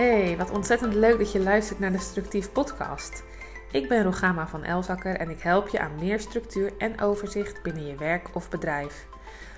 [0.00, 3.22] Hey, wat ontzettend leuk dat je luistert naar de Structief Podcast.
[3.70, 7.86] Ik ben Rogama van Elzakker en ik help je aan meer structuur en overzicht binnen
[7.86, 9.06] je werk of bedrijf.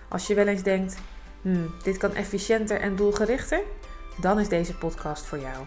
[0.09, 0.97] Als je wel eens denkt,
[1.43, 3.61] hmm, dit kan efficiënter en doelgerichter,
[4.21, 5.65] dan is deze podcast voor jou.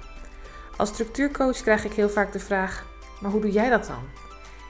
[0.77, 2.85] Als structuurcoach krijg ik heel vaak de vraag:
[3.21, 4.03] maar hoe doe jij dat dan?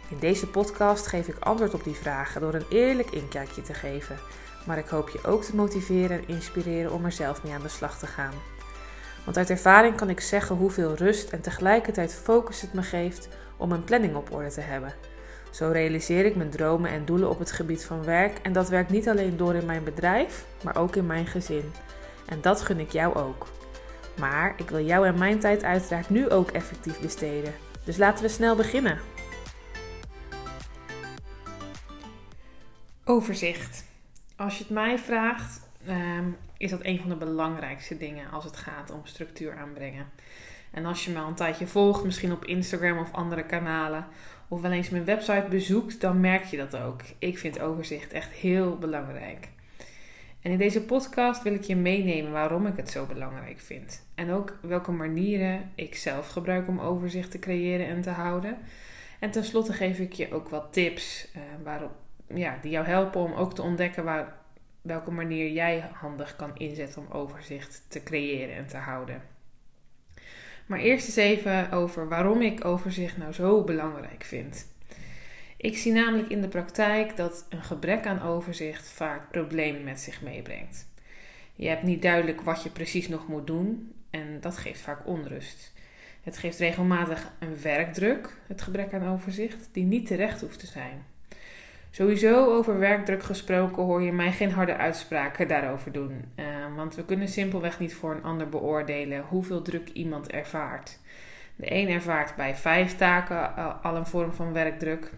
[0.10, 4.18] In deze podcast geef ik antwoord op die vragen door een eerlijk inkijkje te geven.
[4.66, 7.68] Maar ik hoop je ook te motiveren en inspireren om er zelf mee aan de
[7.68, 8.34] slag te gaan.
[9.26, 13.72] Want uit ervaring kan ik zeggen hoeveel rust en tegelijkertijd focus het me geeft om
[13.72, 14.94] een planning op orde te hebben.
[15.52, 18.90] Zo realiseer ik mijn dromen en doelen op het gebied van werk en dat werkt
[18.90, 21.72] niet alleen door in mijn bedrijf, maar ook in mijn gezin.
[22.26, 23.48] En dat gun ik jou ook.
[24.20, 27.54] Maar ik wil jou en mijn tijd uiteraard nu ook effectief besteden.
[27.84, 29.00] Dus laten we snel beginnen.
[33.06, 33.86] Overzicht.
[34.36, 38.58] Als je het mij vraagt, ehm, is dat een van de belangrijkste dingen als het
[38.58, 40.08] gaat om structuur aanbrengen.
[40.72, 44.08] En als je me al een tijdje volgt, misschien op Instagram of andere kanalen,
[44.48, 47.02] of wel eens mijn website bezoekt, dan merk je dat ook.
[47.20, 49.48] Ik vind overzicht echt heel belangrijk.
[50.42, 54.06] En in deze podcast wil ik je meenemen waarom ik het zo belangrijk vind.
[54.16, 58.58] En ook welke manieren ik zelf gebruik om overzicht te creëren en te houden.
[59.20, 61.92] En tenslotte geef ik je ook wat tips uh, waarop,
[62.28, 64.38] ja, die jou helpen om ook te ontdekken waar,
[64.86, 69.22] welke manier jij handig kan inzetten om overzicht te creëren en te houden.
[70.66, 74.68] Maar eerst eens even over waarom ik overzicht nou zo belangrijk vind.
[75.58, 80.22] Ik zie namelijk in de praktijk dat een gebrek aan overzicht vaak problemen met zich
[80.22, 80.88] meebrengt.
[81.56, 85.74] Je hebt niet duidelijk wat je precies nog moet doen en dat geeft vaak onrust.
[86.22, 91.06] Het geeft regelmatig een werkdruk, het gebrek aan overzicht, die niet terecht hoeft te zijn.
[91.96, 96.26] Sowieso over werkdruk gesproken hoor je mij geen harde uitspraken daarover doen.
[96.36, 96.46] Uh,
[96.76, 101.00] want we kunnen simpelweg niet voor een ander beoordelen hoeveel druk iemand ervaart.
[101.56, 105.12] De een ervaart bij vijf taken al een vorm van werkdruk.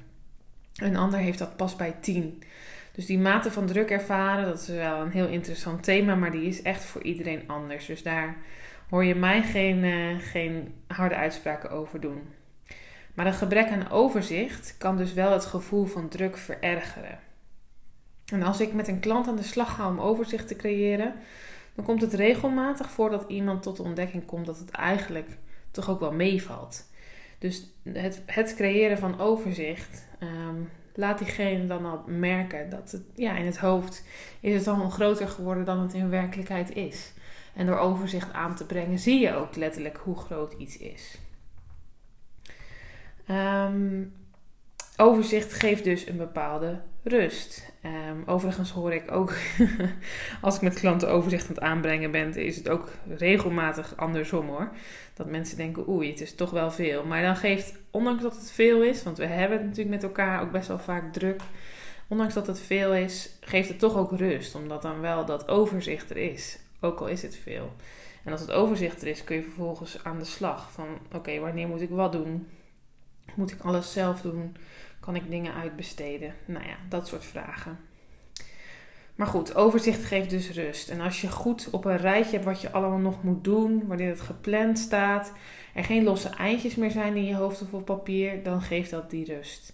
[0.75, 2.43] Een ander heeft dat pas bij tien.
[2.91, 6.47] Dus die mate van druk ervaren, dat is wel een heel interessant thema, maar die
[6.47, 7.85] is echt voor iedereen anders.
[7.85, 8.35] Dus daar
[8.89, 12.21] hoor je mij geen, uh, geen harde uitspraken over doen.
[13.17, 17.19] Maar een gebrek aan overzicht kan dus wel het gevoel van druk verergeren.
[18.25, 21.13] En als ik met een klant aan de slag ga om overzicht te creëren,
[21.75, 25.37] dan komt het regelmatig voor dat iemand tot de ontdekking komt dat het eigenlijk
[25.71, 26.85] toch ook wel meevalt.
[27.39, 33.37] Dus het, het creëren van overzicht um, laat diegene dan al merken dat het ja,
[33.37, 34.03] in het hoofd
[34.39, 37.13] is het al groter geworden dan het in werkelijkheid is.
[37.53, 41.17] En door overzicht aan te brengen zie je ook letterlijk hoe groot iets is.
[43.29, 44.13] Um,
[44.97, 47.71] overzicht geeft dus een bepaalde rust.
[47.85, 49.33] Um, overigens hoor ik ook,
[50.41, 54.71] als ik met klanten overzicht aan het aanbrengen ben, is het ook regelmatig andersom hoor.
[55.13, 57.05] Dat mensen denken, oei, het is toch wel veel.
[57.05, 60.41] Maar dan geeft, ondanks dat het veel is, want we hebben het natuurlijk met elkaar
[60.41, 61.41] ook best wel vaak druk.
[62.07, 64.55] Ondanks dat het veel is, geeft het toch ook rust.
[64.55, 66.59] Omdat dan wel dat overzicht er is.
[66.81, 67.73] Ook al is het veel.
[68.23, 70.71] En als het overzicht er is, kun je vervolgens aan de slag.
[70.71, 72.47] Van oké, wanneer moet ik wat doen?
[73.37, 74.55] Moet ik alles zelf doen?
[74.99, 76.33] Kan ik dingen uitbesteden?
[76.45, 77.79] Nou ja, dat soort vragen.
[79.15, 80.89] Maar goed, overzicht geeft dus rust.
[80.89, 84.09] En als je goed op een rijtje hebt wat je allemaal nog moet doen, wanneer
[84.09, 85.31] het gepland staat,
[85.73, 89.09] er geen losse eindjes meer zijn in je hoofd of op papier, dan geeft dat
[89.09, 89.73] die rust.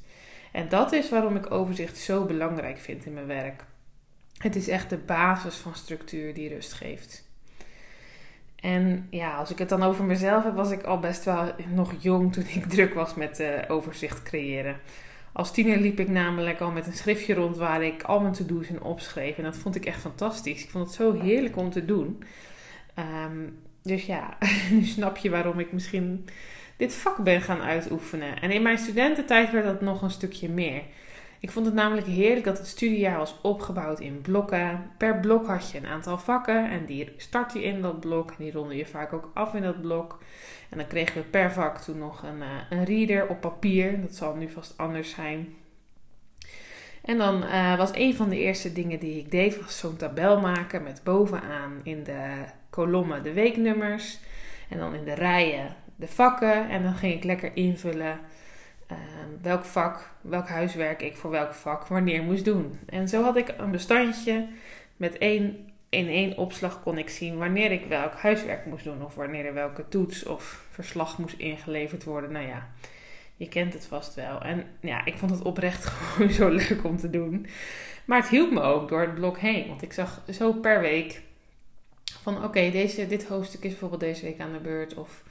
[0.51, 3.65] En dat is waarom ik overzicht zo belangrijk vind in mijn werk.
[4.37, 7.31] Het is echt de basis van structuur die rust geeft.
[8.63, 11.93] En ja, als ik het dan over mezelf heb, was ik al best wel nog
[11.99, 14.75] jong toen ik druk was met uh, overzicht creëren.
[15.31, 18.67] Als tiener liep ik namelijk al met een schriftje rond waar ik al mijn to-do's
[18.67, 19.37] in opschreef.
[19.37, 20.63] En dat vond ik echt fantastisch.
[20.63, 22.23] Ik vond het zo heerlijk om te doen.
[23.25, 24.37] Um, dus ja,
[24.71, 26.25] nu snap je waarom ik misschien
[26.77, 28.41] dit vak ben gaan uitoefenen.
[28.41, 30.81] En in mijn studententijd werd dat nog een stukje meer.
[31.43, 34.91] Ik vond het namelijk heerlijk dat het studiejaar was opgebouwd in blokken.
[34.97, 38.29] Per blok had je een aantal vakken en die start je in dat blok.
[38.29, 40.23] En die ronde je vaak ook af in dat blok.
[40.69, 44.01] En dan kregen we per vak toen nog een, uh, een reader op papier.
[44.01, 45.53] Dat zal nu vast anders zijn.
[47.01, 50.39] En dan uh, was een van de eerste dingen die ik deed, was zo'n tabel
[50.39, 54.19] maken met bovenaan in de kolommen de weeknummers.
[54.69, 56.69] En dan in de rijen de vakken.
[56.69, 58.19] En dan ging ik lekker invullen
[58.93, 62.79] uh, welk vak, welk huiswerk ik voor welk vak wanneer moest doen.
[62.85, 64.47] En zo had ik een bestandje
[64.97, 69.03] met één, in één opslag kon ik zien wanneer ik welk huiswerk moest doen.
[69.03, 72.31] Of wanneer er welke toets of verslag moest ingeleverd worden.
[72.31, 72.67] Nou ja,
[73.35, 74.41] je kent het vast wel.
[74.41, 77.47] En ja, ik vond het oprecht gewoon zo leuk om te doen.
[78.05, 79.67] Maar het hielp me ook door het blok heen.
[79.67, 81.21] Want ik zag zo per week
[82.21, 84.93] van oké, deze dit hoofdstuk is bijvoorbeeld deze week aan de beurt.
[84.93, 85.23] Of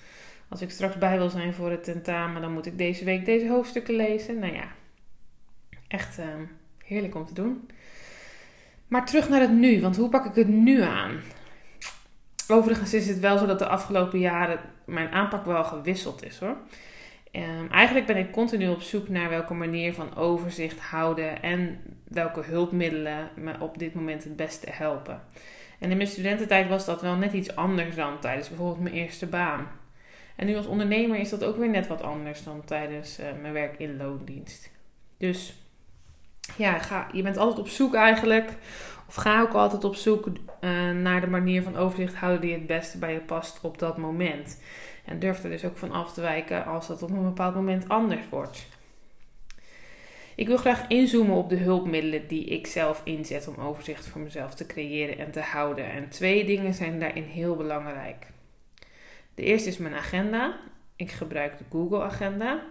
[0.53, 3.49] als ik straks bij wil zijn voor het tentamen, dan moet ik deze week deze
[3.49, 4.39] hoofdstukken lezen.
[4.39, 4.65] Nou ja,
[5.89, 6.45] echt ehm,
[6.85, 7.69] heerlijk om te doen.
[8.89, 11.21] Maar terug naar het nu, want hoe pak ik het nu aan?
[12.49, 16.57] Overigens is het wel zo dat de afgelopen jaren mijn aanpak wel gewisseld is hoor.
[17.33, 22.43] Um, eigenlijk ben ik continu op zoek naar welke manier van overzicht houden en welke
[22.43, 25.23] hulpmiddelen me op dit moment het beste helpen.
[25.79, 29.27] En in mijn studententijd was dat wel net iets anders dan tijdens bijvoorbeeld mijn eerste
[29.27, 29.81] baan.
[30.43, 33.53] En nu als ondernemer is dat ook weer net wat anders dan tijdens uh, mijn
[33.53, 34.71] werk in loondienst.
[35.19, 35.55] Dus
[36.57, 38.51] ja, ga, je bent altijd op zoek eigenlijk,
[39.09, 42.67] of ga ook altijd op zoek uh, naar de manier van overzicht houden die het
[42.67, 44.61] beste bij je past op dat moment.
[45.05, 47.89] En durf er dus ook van af te wijken als dat op een bepaald moment
[47.89, 48.67] anders wordt.
[50.35, 54.55] Ik wil graag inzoomen op de hulpmiddelen die ik zelf inzet om overzicht voor mezelf
[54.55, 55.91] te creëren en te houden.
[55.91, 58.32] En twee dingen zijn daarin heel belangrijk.
[59.35, 60.57] De eerste is mijn agenda.
[60.97, 62.63] Ik gebruik de Google Agenda.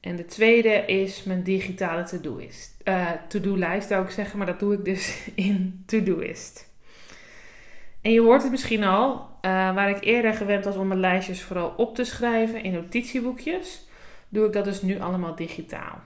[0.00, 2.74] En de tweede is mijn digitale to-do-lijst.
[2.84, 6.72] Uh, to-do-lijst zou ik zeggen, maar dat doe ik dus in To-Doist.
[8.00, 9.30] En je hoort het misschien al, uh,
[9.74, 13.88] waar ik eerder gewend was om mijn lijstjes vooral op te schrijven in notitieboekjes,
[14.28, 16.02] doe ik dat dus nu allemaal digitaal.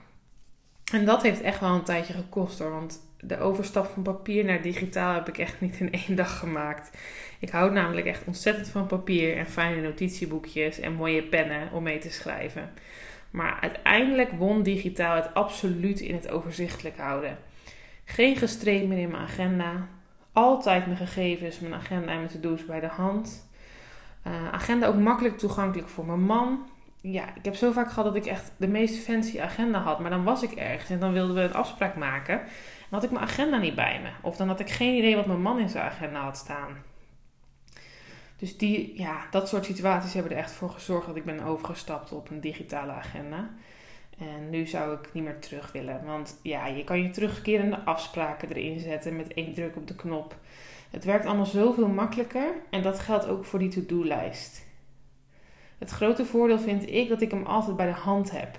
[0.93, 2.71] En dat heeft echt wel een tijdje gekost hoor.
[2.71, 6.97] Want de overstap van papier naar digitaal heb ik echt niet in één dag gemaakt.
[7.39, 11.99] Ik houd namelijk echt ontzettend van papier en fijne notitieboekjes en mooie pennen om mee
[11.99, 12.71] te schrijven.
[13.31, 17.39] Maar uiteindelijk won digitaal het absoluut in het overzichtelijk houden.
[18.05, 19.89] Geen gestreep meer in mijn agenda.
[20.33, 23.49] Altijd mijn gegevens, mijn agenda en mijn to-do's bij de hand.
[24.27, 26.67] Uh, agenda ook makkelijk toegankelijk voor mijn man
[27.01, 30.01] ja, ik heb zo vaak gehad dat ik echt de meest fancy agenda had.
[30.01, 32.41] Maar dan was ik ergens en dan wilden we een afspraak maken.
[32.89, 34.11] En had ik mijn agenda niet bij me.
[34.23, 36.83] Of dan had ik geen idee wat mijn man in zijn agenda had staan.
[38.37, 42.13] Dus die, ja, dat soort situaties hebben er echt voor gezorgd dat ik ben overgestapt
[42.13, 43.51] op een digitale agenda.
[44.19, 46.05] En nu zou ik niet meer terug willen.
[46.05, 50.37] Want ja, je kan je terugkerende afspraken erin zetten met één druk op de knop.
[50.91, 52.53] Het werkt allemaal zoveel makkelijker.
[52.71, 54.67] En dat geldt ook voor die to-do-lijst.
[55.79, 58.59] Het grote voordeel vind ik dat ik hem altijd bij de hand heb.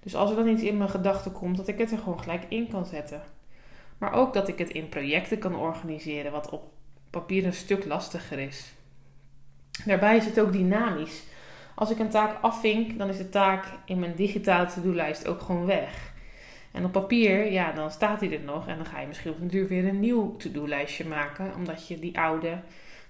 [0.00, 2.44] Dus als er dan iets in mijn gedachten komt, dat ik het er gewoon gelijk
[2.48, 3.22] in kan zetten.
[4.02, 6.62] Maar ook dat ik het in projecten kan organiseren, wat op
[7.10, 8.72] papier een stuk lastiger is.
[9.84, 11.22] Daarbij is het ook dynamisch.
[11.74, 15.66] Als ik een taak afvink, dan is de taak in mijn digitale to-do-lijst ook gewoon
[15.66, 16.12] weg.
[16.72, 18.68] En op papier, ja, dan staat hij er nog.
[18.68, 21.98] En dan ga je misschien op een duur weer een nieuw to-do-lijstje maken, omdat je
[21.98, 22.60] die oude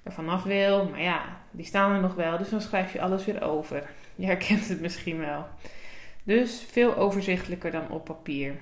[0.03, 0.88] er vanaf wil.
[0.88, 3.91] Maar ja, die staan er nog wel, dus dan schrijf je alles weer over.
[4.15, 5.47] Je herkent het misschien wel.
[6.23, 8.55] Dus veel overzichtelijker dan op papier.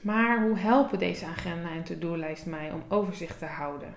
[0.00, 3.94] Maar hoe helpen deze agenda en to-do-lijst mij om overzicht te houden?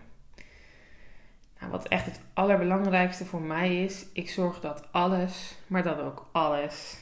[1.59, 6.29] Nou, wat echt het allerbelangrijkste voor mij is, ik zorg dat alles, maar dan ook
[6.31, 6.97] alles,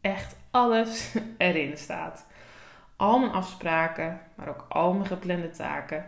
[0.00, 2.26] echt alles erin staat.
[2.96, 6.06] Al mijn afspraken, maar ook al mijn geplande taken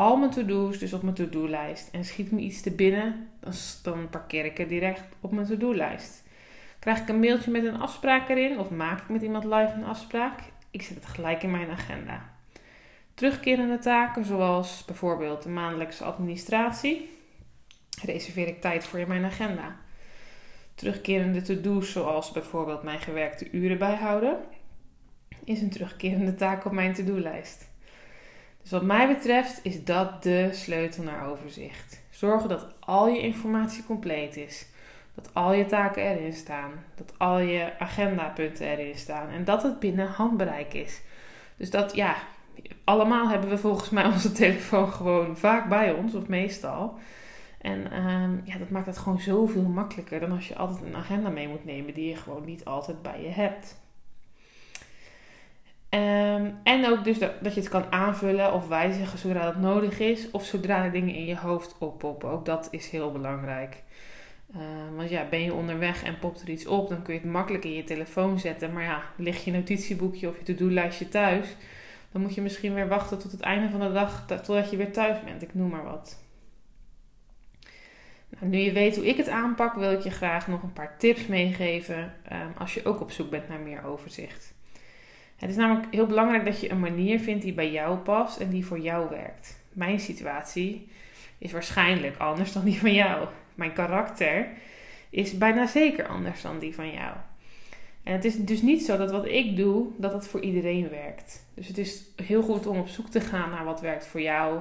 [0.00, 1.88] al mijn to-do's dus op mijn to-do-lijst.
[1.92, 6.22] En schiet me iets te binnen, dan, dan parkeer ik het direct op mijn to-do-lijst.
[6.78, 9.84] Krijg ik een mailtje met een afspraak erin of maak ik met iemand live een
[9.84, 10.40] afspraak?
[10.70, 12.32] Ik zet het gelijk in mijn agenda.
[13.14, 17.18] Terugkerende taken, zoals bijvoorbeeld de maandelijkse administratie,
[18.02, 19.76] reserveer ik tijd voor in mijn agenda.
[20.74, 24.38] Terugkerende to-do's, zoals bijvoorbeeld mijn gewerkte uren bijhouden,
[25.44, 27.68] is een terugkerende taak op mijn to-do-lijst.
[28.62, 32.02] Dus wat mij betreft is dat de sleutel naar overzicht.
[32.10, 34.66] Zorgen dat al je informatie compleet is.
[35.22, 36.70] Dat al je taken erin staan.
[36.94, 39.28] Dat al je agendapunten erin staan.
[39.28, 41.00] En dat het binnen handbereik is.
[41.56, 42.16] Dus dat, ja,
[42.84, 46.98] allemaal hebben we volgens mij onze telefoon gewoon vaak bij ons, of meestal.
[47.60, 51.28] En ehm, ja, dat maakt het gewoon zoveel makkelijker dan als je altijd een agenda
[51.28, 53.78] mee moet nemen die je gewoon niet altijd bij je hebt.
[55.94, 59.98] Um, en ook dus dat, dat, je het kan aanvullen of wijzigen zodra dat nodig
[59.98, 60.30] is.
[60.30, 62.30] Of zodra er dingen in je hoofd oppoppen.
[62.30, 63.82] Ook dat is heel belangrijk.
[64.56, 64.60] Uh,
[64.96, 67.64] want ja, ben je onderweg en popt er iets op, dan kun je het makkelijk
[67.64, 68.72] in je telefoon zetten.
[68.72, 71.56] Maar ja, ligt je notitieboekje of je to-do-lijstje thuis,
[72.12, 74.92] dan moet je misschien weer wachten tot het einde van de dag, totdat je weer
[74.92, 75.42] thuis bent.
[75.42, 76.18] Ik noem maar wat.
[78.28, 80.98] Nou, nu je weet hoe ik het aanpak, wil ik je graag nog een paar
[80.98, 84.54] tips meegeven um, als je ook op zoek bent naar meer overzicht.
[85.36, 88.50] Het is namelijk heel belangrijk dat je een manier vindt die bij jou past en
[88.50, 89.60] die voor jou werkt.
[89.72, 90.88] Mijn situatie
[91.38, 93.28] is waarschijnlijk anders dan die van jou.
[93.60, 94.48] Mijn karakter
[95.10, 97.16] is bijna zeker anders dan die van jou.
[98.02, 101.46] En het is dus niet zo dat wat ik doe, dat dat voor iedereen werkt.
[101.54, 104.60] Dus het is heel goed om op zoek te gaan naar wat werkt voor jou,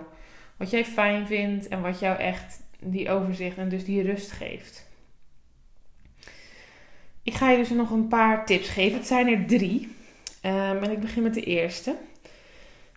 [0.58, 4.88] Wat jij fijn vindt en wat jou echt die overzicht en dus die rust geeft.
[7.24, 8.98] Ik ga je dus nog een paar tips geven.
[8.98, 9.82] Het zijn er drie.
[10.46, 11.96] Um, en ik begin met de eerste.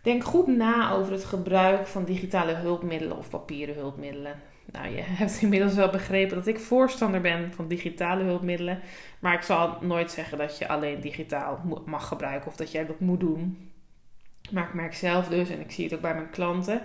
[0.02, 4.40] Denk goed na over het gebruik van digitale hulpmiddelen of papieren hulpmiddelen.
[4.64, 8.80] Nou, je hebt inmiddels wel begrepen dat ik voorstander ben van digitale hulpmiddelen.
[9.18, 13.00] Maar ik zal nooit zeggen dat je alleen digitaal mag gebruiken of dat jij dat
[13.00, 13.70] moet doen.
[14.50, 16.82] Maar ik merk zelf dus, en ik zie het ook bij mijn klanten,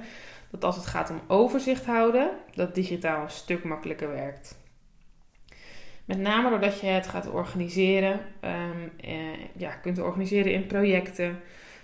[0.52, 4.58] dat als het gaat om overzicht houden, dat digitaal een stuk makkelijker werkt.
[6.06, 9.16] Met name doordat je het gaat organiseren, um, eh,
[9.56, 11.40] ja, kunt organiseren in projecten,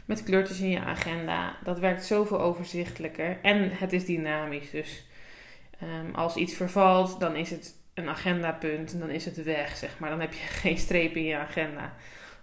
[0.05, 1.55] met kleurtjes in je agenda.
[1.63, 4.71] Dat werkt zoveel overzichtelijker en het is dynamisch.
[4.71, 5.05] Dus
[5.83, 9.99] um, als iets vervalt, dan is het een agendapunt en dan is het weg, zeg
[9.99, 10.09] maar.
[10.09, 11.93] Dan heb je geen streep in je agenda.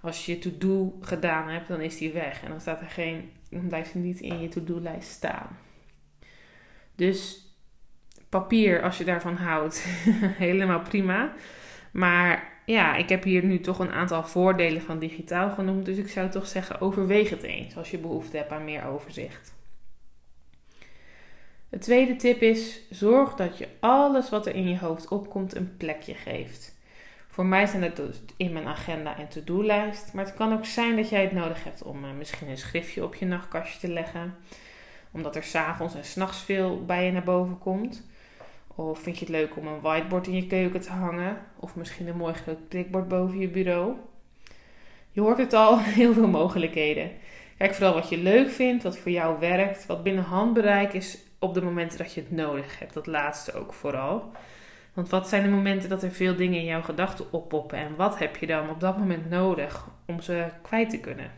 [0.01, 2.43] Als je je to-do gedaan hebt, dan is die weg.
[2.43, 5.59] En dan staat er geen, dan blijft hij niet in je to-do-lijst staan.
[6.95, 7.49] Dus
[8.29, 9.85] papier, als je daarvan houdt,
[10.47, 11.33] helemaal prima.
[11.93, 15.85] Maar ja, ik heb hier nu toch een aantal voordelen van digitaal genoemd.
[15.85, 19.55] Dus ik zou toch zeggen, overweeg het eens als je behoefte hebt aan meer overzicht.
[21.71, 25.77] De tweede tip is: zorg dat je alles wat er in je hoofd opkomt een
[25.77, 26.79] plekje geeft.
[27.29, 30.13] Voor mij zijn het dus in mijn agenda en to-do-lijst.
[30.13, 33.05] Maar het kan ook zijn dat jij het nodig hebt om uh, misschien een schriftje
[33.05, 34.35] op je nachtkastje te leggen.
[35.11, 38.07] Omdat er s'avonds en s'nachts veel bij je naar boven komt.
[38.67, 41.39] Of vind je het leuk om een whiteboard in je keuken te hangen?
[41.57, 43.95] Of misschien een mooi groot prikbord boven je bureau?
[45.11, 47.11] Je hoort het al, heel veel mogelijkheden.
[47.59, 51.55] Kijk vooral wat je leuk vindt, wat voor jou werkt, wat binnen handbereik is op
[51.55, 52.95] de momenten dat je het nodig hebt.
[52.95, 54.33] Dat laatste ook vooral.
[54.93, 58.19] Want wat zijn de momenten dat er veel dingen in jouw gedachten oppoppen en wat
[58.19, 61.31] heb je dan op dat moment nodig om ze kwijt te kunnen?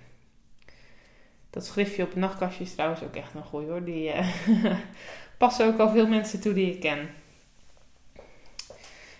[1.50, 3.85] Dat schriftje op het nachtkastje is trouwens ook echt een goeie hoor.
[3.85, 4.26] Die uh,
[5.38, 7.11] passen ook al veel mensen toe die ik ken.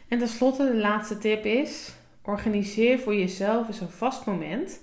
[0.08, 4.80] En tenslotte, de laatste tip is: organiseer voor jezelf eens een vast moment,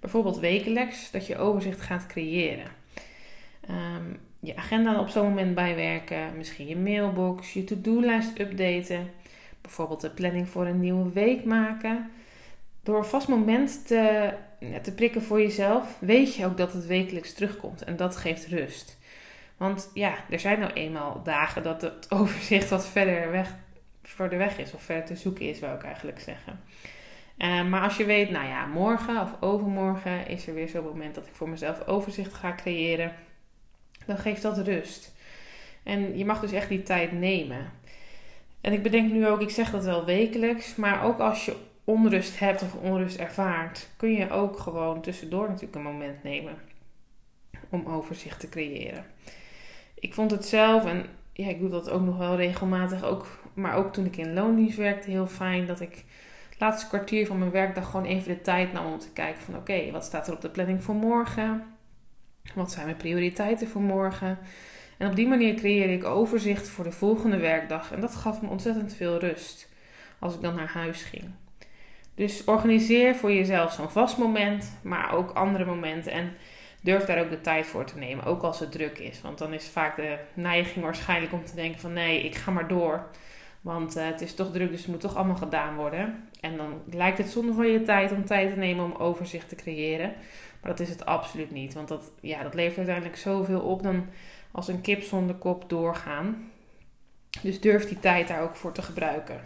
[0.00, 2.66] bijvoorbeeld wekelijks, dat je overzicht gaat creëren.
[3.70, 9.10] Um, je agenda op zo'n moment bijwerken, misschien je mailbox, je to-do-lijst updaten,
[9.60, 12.10] bijvoorbeeld de planning voor een nieuwe week maken.
[12.82, 14.32] Door een vast moment te,
[14.82, 18.98] te prikken voor jezelf, weet je ook dat het wekelijks terugkomt en dat geeft rust.
[19.56, 23.54] Want ja, er zijn nou eenmaal dagen dat het overzicht wat verder weg,
[24.02, 26.60] voor de weg is of verder te zoeken is, wou ik eigenlijk zeggen.
[27.38, 31.14] Uh, maar als je weet, nou ja, morgen of overmorgen is er weer zo'n moment
[31.14, 33.12] dat ik voor mezelf overzicht ga creëren
[34.08, 35.12] dan geeft dat rust.
[35.82, 37.72] En je mag dus echt die tijd nemen.
[38.60, 42.38] En ik bedenk nu ook, ik zeg dat wel wekelijks, maar ook als je onrust
[42.38, 46.54] hebt of onrust ervaart, kun je ook gewoon tussendoor natuurlijk een moment nemen
[47.68, 49.04] om overzicht te creëren.
[49.94, 53.74] Ik vond het zelf, en ja, ik doe dat ook nog wel regelmatig, ook, maar
[53.74, 56.04] ook toen ik in loondienst werkte, heel fijn dat ik
[56.48, 59.56] het laatste kwartier van mijn werkdag gewoon even de tijd nam om te kijken van
[59.56, 61.77] oké, wat staat er op de planning voor morgen?
[62.54, 64.38] Wat zijn mijn prioriteiten voor morgen?
[64.96, 67.92] En op die manier creëerde ik overzicht voor de volgende werkdag.
[67.92, 69.68] En dat gaf me ontzettend veel rust
[70.18, 71.24] als ik dan naar huis ging.
[72.14, 76.12] Dus organiseer voor jezelf zo'n vast moment, maar ook andere momenten.
[76.12, 76.32] En
[76.80, 79.20] durf daar ook de tijd voor te nemen, ook als het druk is.
[79.20, 82.68] Want dan is vaak de neiging waarschijnlijk om te denken van nee, ik ga maar
[82.68, 83.06] door.
[83.60, 86.28] Want uh, het is toch druk, dus het moet toch allemaal gedaan worden.
[86.40, 89.54] En dan lijkt het zonde van je tijd om tijd te nemen om overzicht te
[89.54, 90.12] creëren.
[90.60, 91.74] Maar dat is het absoluut niet.
[91.74, 94.06] Want dat, ja, dat levert uiteindelijk zoveel op dan
[94.50, 96.50] als een kip zonder kop doorgaan.
[97.42, 99.40] Dus durf die tijd daar ook voor te gebruiken.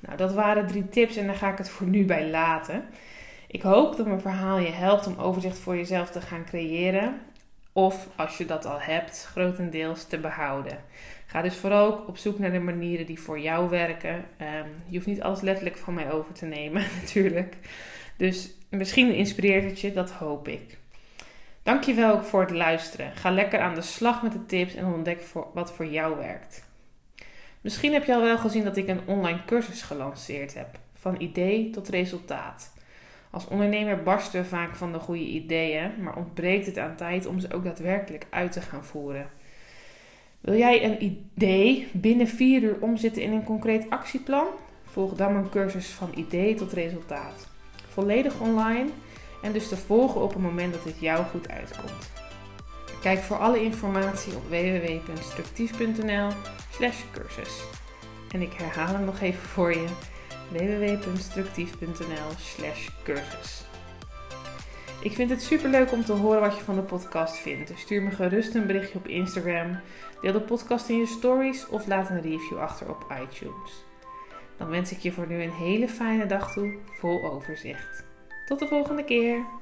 [0.00, 2.84] Nou, dat waren drie tips en daar ga ik het voor nu bij laten.
[3.46, 7.20] Ik hoop dat mijn verhaal je helpt om overzicht voor jezelf te gaan creëren.
[7.72, 10.78] Of als je dat al hebt, grotendeels te behouden.
[11.26, 14.24] Ga dus vooral ook op zoek naar de manieren die voor jou werken.
[14.36, 17.56] Ehm, je hoeft niet alles letterlijk van mij over te nemen, natuurlijk.
[18.22, 20.78] Dus misschien inspireert het je, dat hoop ik.
[21.62, 23.16] Dankjewel ook voor het luisteren.
[23.16, 25.24] Ga lekker aan de slag met de tips en ontdek
[25.54, 26.64] wat voor jou werkt.
[27.60, 30.78] Misschien heb je al wel gezien dat ik een online cursus gelanceerd heb.
[30.94, 32.72] Van idee tot resultaat.
[33.30, 37.40] Als ondernemer barsten we vaak van de goede ideeën, maar ontbreekt het aan tijd om
[37.40, 39.30] ze ook daadwerkelijk uit te gaan voeren.
[40.40, 44.46] Wil jij een idee binnen vier uur omzetten in een concreet actieplan?
[44.84, 47.50] Volg dan mijn cursus van idee tot resultaat
[47.92, 48.90] volledig online
[49.42, 52.10] en dus te volgen op het moment dat het jou goed uitkomt.
[53.00, 57.64] Kijk voor alle informatie op www.structief.nl/slash cursus.
[58.30, 59.84] En ik herhaal hem nog even voor je:
[60.50, 63.64] www.structief.nl/slash cursus.
[65.02, 67.68] Ik vind het super leuk om te horen wat je van de podcast vindt.
[67.68, 69.80] Dus stuur me gerust een berichtje op Instagram,
[70.20, 73.84] deel de podcast in je stories of laat een review achter op iTunes.
[74.56, 78.04] Dan wens ik je voor nu een hele fijne dag toe vol overzicht.
[78.46, 79.61] Tot de volgende keer!